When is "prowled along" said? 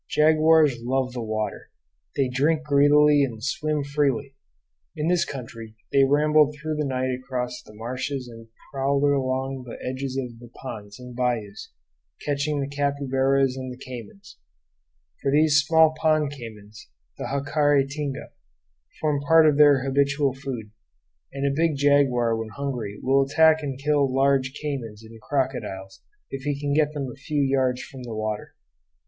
8.73-9.63